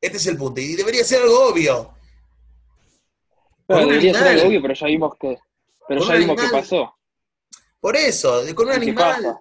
Este 0.00 0.16
es 0.16 0.26
el 0.26 0.36
punto. 0.36 0.60
Y 0.60 0.74
debería 0.76 1.04
ser 1.04 1.22
algo 1.22 1.48
obvio. 1.48 1.94
debería 3.66 4.14
ser 4.14 4.28
algo 4.28 4.48
obvio, 4.48 4.62
pero 4.62 4.74
ya 4.74 4.86
vimos 4.86 5.14
que, 5.18 5.38
pero 5.88 6.06
ya 6.06 6.14
vimos 6.14 6.40
que 6.40 6.48
pasó. 6.48 6.94
Por 7.80 7.96
eso, 7.96 8.42
con 8.54 8.68
un 8.68 8.74
animal. 8.74 9.38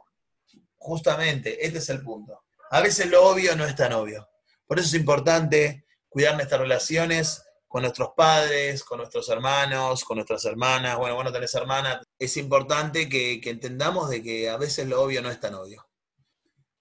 Justamente, 0.77 1.65
este 1.65 1.79
es 1.79 1.89
el 1.89 2.03
punto. 2.03 2.43
A 2.71 2.81
veces 2.81 3.07
lo 3.07 3.23
obvio 3.27 3.55
no 3.55 3.65
es 3.65 3.75
tan 3.75 3.93
obvio. 3.93 4.27
Por 4.65 4.79
eso 4.79 4.87
es 4.87 4.93
importante 4.95 5.85
cuidar 6.09 6.35
nuestras 6.35 6.61
relaciones 6.61 7.43
con 7.67 7.81
nuestros 7.81 8.11
padres, 8.15 8.83
con 8.83 8.99
nuestros 8.99 9.27
hermanos, 9.29 10.03
con 10.03 10.15
nuestras 10.15 10.45
hermanas. 10.45 10.97
Bueno, 10.97 11.15
bueno, 11.15 11.31
tenés 11.31 11.53
hermanas. 11.55 12.01
Es 12.17 12.37
importante 12.37 13.09
que, 13.09 13.41
entendamos 13.43 14.09
de 14.09 14.23
que 14.23 14.49
a 14.49 14.57
veces 14.57 14.87
lo 14.87 15.01
obvio 15.01 15.21
no 15.21 15.29
es 15.29 15.39
tan 15.39 15.55
obvio. 15.55 15.85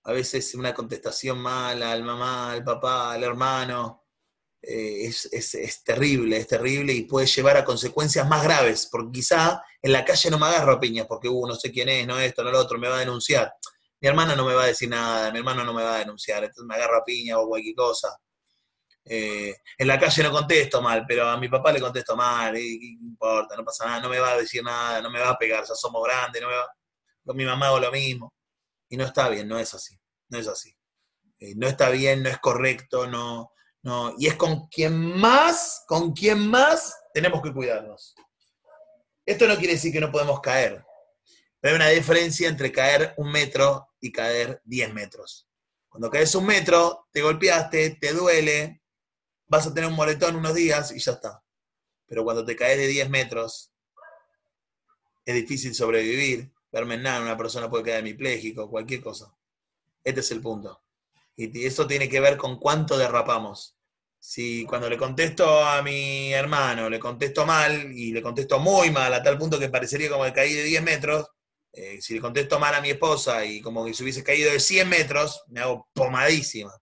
A 0.04 0.12
veces 0.12 0.54
una 0.54 0.72
contestación 0.72 1.38
mala 1.38 1.92
al 1.92 2.04
mamá, 2.04 2.52
al 2.52 2.62
papá, 2.62 3.12
al 3.12 3.24
hermano, 3.24 4.04
eh, 4.62 5.06
es, 5.06 5.82
terrible, 5.84 6.36
es 6.36 6.46
terrible 6.46 6.92
y 6.92 7.02
puede 7.02 7.26
llevar 7.26 7.56
a 7.56 7.64
consecuencias 7.64 8.26
más 8.28 8.44
graves, 8.44 8.88
porque 8.90 9.12
quizá 9.12 9.62
en 9.82 9.92
la 9.92 10.04
calle 10.04 10.30
no 10.30 10.38
me 10.38 10.46
agarro 10.46 10.72
a 10.74 10.80
piñas 10.80 11.06
porque 11.06 11.28
uh, 11.28 11.46
no 11.46 11.54
sé 11.54 11.70
quién 11.70 11.88
es, 11.88 12.06
no 12.06 12.18
esto, 12.18 12.42
no 12.44 12.50
lo 12.50 12.60
otro, 12.60 12.78
me 12.78 12.88
va 12.88 12.96
a 12.96 13.00
denunciar. 13.00 13.52
Mi 14.04 14.08
hermana 14.10 14.36
no 14.36 14.44
me 14.44 14.52
va 14.52 14.64
a 14.64 14.66
decir 14.66 14.86
nada, 14.86 15.32
mi 15.32 15.38
hermano 15.38 15.64
no 15.64 15.72
me 15.72 15.82
va 15.82 15.94
a 15.94 15.98
denunciar, 16.00 16.44
entonces 16.44 16.66
me 16.66 16.74
agarro 16.74 16.98
a 16.98 17.04
piña 17.06 17.38
o 17.38 17.48
cualquier 17.48 17.74
cosa. 17.74 18.14
Eh, 19.02 19.56
en 19.78 19.88
la 19.88 19.98
calle 19.98 20.22
no 20.22 20.30
contesto 20.30 20.82
mal, 20.82 21.06
pero 21.08 21.26
a 21.26 21.38
mi 21.38 21.48
papá 21.48 21.72
le 21.72 21.80
contesto 21.80 22.14
mal, 22.14 22.52
no 22.52 22.58
importa, 22.58 23.56
no 23.56 23.64
pasa 23.64 23.86
nada, 23.86 24.00
no 24.00 24.10
me 24.10 24.18
va 24.18 24.32
a 24.32 24.36
decir 24.36 24.62
nada, 24.62 25.00
no 25.00 25.10
me 25.10 25.20
va 25.20 25.30
a 25.30 25.38
pegar, 25.38 25.64
ya 25.66 25.74
somos 25.74 26.04
grandes, 26.04 26.42
no 26.42 26.48
me 26.48 26.54
va, 26.54 26.68
con 27.24 27.34
mi 27.34 27.46
mamá 27.46 27.68
hago 27.68 27.80
lo 27.80 27.90
mismo. 27.90 28.34
Y 28.90 28.98
no 28.98 29.04
está 29.04 29.30
bien, 29.30 29.48
no 29.48 29.58
es 29.58 29.72
así, 29.72 29.98
no 30.28 30.38
es 30.38 30.48
así. 30.48 30.76
Eh, 31.38 31.54
no 31.56 31.66
está 31.66 31.88
bien, 31.88 32.24
no 32.24 32.28
es 32.28 32.38
correcto, 32.40 33.06
no, 33.06 33.52
no, 33.84 34.14
y 34.18 34.26
es 34.26 34.34
con 34.34 34.68
quien 34.68 35.18
más, 35.18 35.82
con 35.88 36.12
quien 36.12 36.46
más 36.46 36.94
tenemos 37.14 37.40
que 37.40 37.54
cuidarnos. 37.54 38.14
Esto 39.24 39.46
no 39.46 39.56
quiere 39.56 39.72
decir 39.72 39.94
que 39.94 40.00
no 40.00 40.12
podemos 40.12 40.42
caer, 40.42 40.84
pero 41.58 41.72
hay 41.72 41.76
una 41.76 41.88
diferencia 41.88 42.46
entre 42.50 42.70
caer 42.70 43.14
un 43.16 43.32
metro 43.32 43.88
y 44.04 44.12
caer 44.12 44.60
diez 44.64 44.92
metros. 44.92 45.48
Cuando 45.88 46.10
caes 46.10 46.34
un 46.34 46.44
metro, 46.44 47.08
te 47.10 47.22
golpeaste, 47.22 47.96
te 47.98 48.12
duele, 48.12 48.82
vas 49.46 49.66
a 49.66 49.72
tener 49.72 49.88
un 49.88 49.96
moretón 49.96 50.36
unos 50.36 50.54
días 50.54 50.92
y 50.92 50.98
ya 50.98 51.12
está. 51.12 51.42
Pero 52.06 52.22
cuando 52.22 52.44
te 52.44 52.54
caes 52.54 52.76
de 52.76 52.86
10 52.86 53.08
metros, 53.08 53.72
es 55.24 55.34
difícil 55.34 55.74
sobrevivir. 55.74 56.52
Verme 56.70 56.98
nada, 56.98 57.22
una 57.22 57.36
persona 57.36 57.70
puede 57.70 57.84
quedar 57.84 58.00
hemipléjico, 58.00 58.68
cualquier 58.68 59.00
cosa. 59.00 59.34
Este 60.02 60.20
es 60.20 60.30
el 60.32 60.42
punto. 60.42 60.82
Y 61.34 61.64
eso 61.64 61.86
tiene 61.86 62.06
que 62.06 62.20
ver 62.20 62.36
con 62.36 62.58
cuánto 62.58 62.98
derrapamos. 62.98 63.78
Si 64.18 64.66
cuando 64.66 64.90
le 64.90 64.98
contesto 64.98 65.64
a 65.64 65.80
mi 65.80 66.30
hermano, 66.34 66.90
le 66.90 67.00
contesto 67.00 67.46
mal 67.46 67.90
y 67.90 68.12
le 68.12 68.20
contesto 68.20 68.58
muy 68.58 68.90
mal, 68.90 69.14
a 69.14 69.22
tal 69.22 69.38
punto 69.38 69.58
que 69.58 69.70
parecería 69.70 70.10
como 70.10 70.24
que 70.24 70.32
caí 70.34 70.52
de 70.52 70.64
10 70.64 70.82
metros, 70.82 71.26
eh, 71.74 72.00
si 72.00 72.14
le 72.14 72.20
contesto 72.20 72.58
mal 72.58 72.74
a 72.74 72.80
mi 72.80 72.90
esposa 72.90 73.44
y 73.44 73.60
como 73.60 73.84
que 73.84 73.94
se 73.94 74.02
hubiese 74.02 74.22
caído 74.22 74.52
de 74.52 74.60
100 74.60 74.88
metros, 74.88 75.42
me 75.48 75.60
hago 75.60 75.88
pomadísima. 75.92 76.72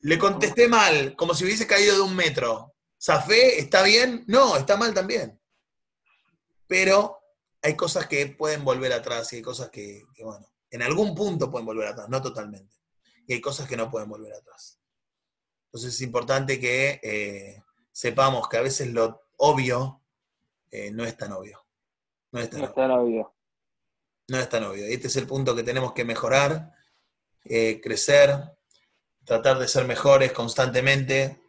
Le 0.00 0.18
contesté 0.18 0.68
mal, 0.68 1.16
como 1.16 1.34
si 1.34 1.44
hubiese 1.44 1.66
caído 1.66 1.94
de 1.94 2.02
un 2.02 2.14
metro. 2.14 2.74
¿Zafé? 3.00 3.58
¿Está 3.58 3.82
bien? 3.82 4.24
No, 4.26 4.56
está 4.56 4.76
mal 4.76 4.92
también. 4.92 5.40
Pero 6.66 7.18
hay 7.62 7.76
cosas 7.76 8.06
que 8.06 8.26
pueden 8.26 8.64
volver 8.64 8.92
atrás 8.92 9.32
y 9.32 9.36
hay 9.36 9.42
cosas 9.42 9.70
que, 9.70 10.04
bueno, 10.22 10.46
en 10.70 10.82
algún 10.82 11.14
punto 11.14 11.50
pueden 11.50 11.66
volver 11.66 11.88
atrás, 11.88 12.08
no 12.08 12.20
totalmente. 12.20 12.74
Y 13.26 13.34
hay 13.34 13.40
cosas 13.40 13.68
que 13.68 13.76
no 13.76 13.90
pueden 13.90 14.08
volver 14.08 14.32
atrás. 14.34 14.78
Entonces 15.66 15.94
es 15.94 16.00
importante 16.02 16.60
que 16.60 17.00
eh, 17.02 17.62
sepamos 17.90 18.48
que 18.48 18.58
a 18.58 18.62
veces 18.62 18.92
lo 18.92 19.22
obvio 19.38 20.02
eh, 20.70 20.90
no 20.90 21.04
es 21.04 21.16
tan 21.16 21.32
obvio. 21.32 21.64
No 22.32 22.40
es 22.40 22.50
tan, 22.50 22.90
obvio. 22.90 23.33
No 24.28 24.38
es 24.38 24.48
tan 24.48 24.64
obvio. 24.64 24.88
Y 24.88 24.94
este 24.94 25.08
es 25.08 25.16
el 25.16 25.26
punto 25.26 25.54
que 25.54 25.62
tenemos 25.62 25.92
que 25.92 26.04
mejorar, 26.04 26.72
eh, 27.44 27.80
crecer, 27.82 28.38
tratar 29.24 29.58
de 29.58 29.68
ser 29.68 29.84
mejores 29.86 30.32
constantemente 30.32 31.40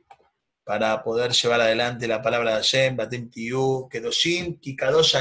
para 0.64 1.04
poder 1.04 1.32
llevar 1.32 1.62
adelante 1.62 2.08
la 2.08 2.22
palabra 2.22 2.52
de 2.52 2.58
Hashem, 2.58 2.98
Batim 2.98 3.30
Tiyu, 3.30 3.88
Kedoshim, 3.90 4.60
Kikadosh 4.60 5.16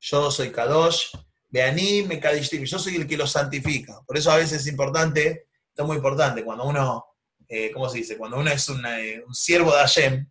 yo 0.00 0.30
soy 0.30 0.50
Kadosh, 0.50 1.10
Beanim, 1.48 2.06
Mekadishtim, 2.06 2.64
yo 2.64 2.78
soy 2.78 2.96
el 2.96 3.06
que 3.06 3.16
lo 3.16 3.26
santifica. 3.26 4.00
Por 4.06 4.16
eso 4.16 4.30
a 4.30 4.36
veces 4.36 4.60
es 4.60 4.66
importante, 4.68 5.48
es 5.74 5.84
muy 5.84 5.96
importante, 5.96 6.44
cuando 6.44 6.64
uno 6.64 7.08
eh, 7.48 7.72
¿cómo 7.72 7.88
se 7.88 7.98
dice? 7.98 8.18
Cuando 8.18 8.38
uno 8.38 8.50
es 8.50 8.68
eh, 8.68 9.24
un 9.26 9.34
siervo 9.34 9.72
de 9.72 9.78
Hashem, 9.78 10.30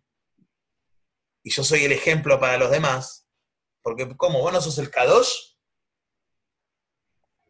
y 1.42 1.50
yo 1.50 1.64
soy 1.64 1.84
el 1.84 1.92
ejemplo 1.92 2.38
para 2.38 2.58
los 2.58 2.70
demás, 2.70 3.26
porque 3.82 4.08
¿cómo? 4.16 4.40
¿Vos 4.40 4.52
no 4.52 4.60
sos 4.60 4.78
el 4.78 4.90
Kadosh? 4.90 5.56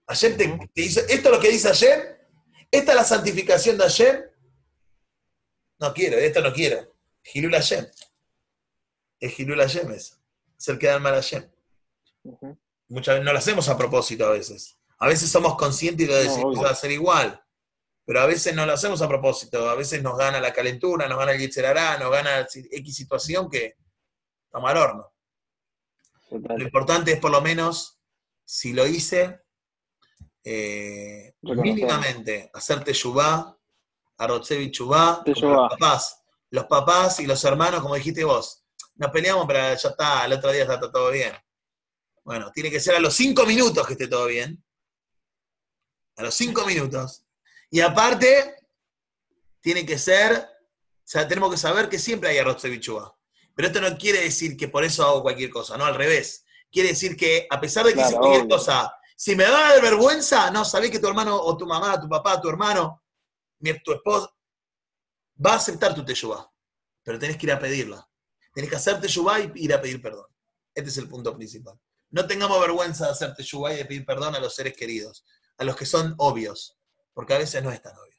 Hashem 0.08 0.36
te, 0.36 0.70
dice, 0.74 1.00
¿esto 1.08 1.28
es 1.28 1.34
lo 1.34 1.40
que 1.40 1.50
dice 1.50 1.68
Hashem? 1.68 2.00
¿Esta 2.70 2.92
es 2.92 2.96
la 2.96 3.04
santificación 3.04 3.78
de 3.78 3.84
Hashem? 3.84 4.24
No 5.78 5.94
quiero, 5.94 6.16
esto 6.18 6.40
no 6.40 6.52
quiero. 6.52 6.94
Gilul 7.22 7.52
Hashem. 7.52 7.86
Es 9.20 9.34
Gilul 9.34 9.60
Hashem 9.60 9.92
eso. 9.92 10.16
Es 10.58 10.68
el 10.68 10.78
que 10.78 10.86
da 10.86 10.94
el 10.94 11.00
mal 11.00 11.14
Hashem. 11.14 11.48
Muchas 12.88 13.14
veces 13.14 13.24
no 13.24 13.32
lo 13.32 13.38
hacemos 13.38 13.68
a 13.68 13.76
propósito 13.76 14.26
a 14.26 14.30
veces. 14.30 14.76
A 14.98 15.06
veces 15.06 15.30
somos 15.30 15.56
conscientes 15.56 16.06
y 16.06 16.10
lo 16.10 16.16
decimos 16.16 16.64
a 16.64 16.70
hacer 16.70 16.90
igual 16.90 17.40
pero 18.08 18.22
a 18.22 18.26
veces 18.26 18.54
no 18.54 18.64
lo 18.64 18.72
hacemos 18.72 19.02
a 19.02 19.06
propósito, 19.06 19.68
a 19.68 19.74
veces 19.74 20.02
nos 20.02 20.16
gana 20.16 20.40
la 20.40 20.54
calentura, 20.54 21.06
nos 21.06 21.18
gana 21.18 21.32
el 21.32 21.40
yitzerará, 21.40 21.98
nos 21.98 22.10
gana 22.10 22.40
X 22.50 22.96
situación 22.96 23.50
que 23.50 23.76
estamos 24.46 24.70
al 24.70 24.78
horno. 24.78 25.12
Lo 26.30 26.64
importante 26.64 27.12
es 27.12 27.20
por 27.20 27.30
lo 27.30 27.42
menos, 27.42 28.00
si 28.46 28.72
lo 28.72 28.86
hice, 28.86 29.42
eh, 30.50 31.34
mínimamente 31.42 32.50
hacerte 32.54 32.92
yubá, 32.92 33.56
arrotzevi 34.16 34.70
chubá, 34.70 35.22
los 35.24 35.40
papás, 35.40 36.22
los 36.50 36.64
papás 36.64 37.20
y 37.20 37.26
los 37.26 37.42
hermanos, 37.44 37.82
como 37.82 37.94
dijiste 37.94 38.24
vos, 38.24 38.64
nos 38.96 39.10
peleamos, 39.10 39.46
pero 39.46 39.58
ya 39.58 39.88
está, 39.88 40.24
el 40.24 40.32
otro 40.32 40.50
día 40.52 40.62
está 40.62 40.80
todo 40.80 41.10
bien. 41.10 41.32
Bueno, 42.24 42.50
tiene 42.52 42.70
que 42.70 42.80
ser 42.80 42.96
a 42.96 43.00
los 43.00 43.14
cinco 43.14 43.46
minutos 43.46 43.86
que 43.86 43.92
esté 43.94 44.08
todo 44.08 44.26
bien. 44.26 44.62
A 46.16 46.22
los 46.24 46.34
cinco 46.34 46.66
minutos 46.66 47.24
y 47.70 47.80
aparte, 47.80 48.54
tiene 49.60 49.84
que 49.84 49.98
ser, 49.98 50.32
o 50.32 51.04
sea, 51.04 51.28
tenemos 51.28 51.50
que 51.50 51.58
saber 51.58 51.88
que 51.88 51.98
siempre 51.98 52.30
hay 52.30 52.38
arroz 52.38 52.62
de. 52.62 52.80
Pero 53.54 53.68
esto 53.68 53.80
no 53.80 53.98
quiere 53.98 54.22
decir 54.22 54.56
que 54.56 54.68
por 54.68 54.84
eso 54.84 55.04
hago 55.04 55.22
cualquier 55.22 55.50
cosa, 55.50 55.76
no, 55.76 55.84
al 55.84 55.94
revés. 55.94 56.44
Quiere 56.70 56.90
decir 56.90 57.16
que 57.16 57.46
a 57.50 57.60
pesar 57.60 57.84
de 57.86 57.94
que 57.94 58.00
hice 58.00 58.16
cualquier 58.16 58.48
cosa, 58.48 58.92
si 59.18 59.34
me 59.34 59.42
va 59.50 59.58
a 59.58 59.72
dar 59.72 59.82
vergüenza, 59.82 60.48
no, 60.52 60.64
sabés 60.64 60.92
que 60.92 61.00
tu 61.00 61.08
hermano 61.08 61.36
o 61.36 61.56
tu 61.56 61.66
mamá, 61.66 62.00
tu 62.00 62.08
papá, 62.08 62.40
tu 62.40 62.48
hermano, 62.48 63.02
tu 63.84 63.92
esposo, 63.92 64.32
va 65.44 65.54
a 65.54 65.56
aceptar 65.56 65.92
tu 65.92 66.04
teyubá. 66.04 66.48
Pero 67.02 67.18
tenés 67.18 67.36
que 67.36 67.46
ir 67.46 67.52
a 67.52 67.58
pedirla. 67.58 68.08
Tenés 68.54 68.70
que 68.70 68.76
hacer 68.76 69.00
teyubá 69.00 69.40
y 69.40 69.50
ir 69.56 69.74
a 69.74 69.80
pedir 69.80 70.00
perdón. 70.00 70.26
Este 70.72 70.90
es 70.90 70.98
el 70.98 71.08
punto 71.08 71.34
principal. 71.34 71.78
No 72.10 72.26
tengamos 72.28 72.60
vergüenza 72.60 73.06
de 73.06 73.10
hacer 73.10 73.34
teyubá 73.34 73.72
y 73.72 73.78
de 73.78 73.84
pedir 73.86 74.06
perdón 74.06 74.36
a 74.36 74.38
los 74.38 74.54
seres 74.54 74.76
queridos, 74.76 75.24
a 75.56 75.64
los 75.64 75.74
que 75.74 75.86
son 75.86 76.14
obvios 76.18 76.78
porque 77.18 77.34
a 77.34 77.38
veces 77.38 77.60
no 77.64 77.72
es 77.72 77.82
tan 77.82 77.96
obvio. 77.96 78.17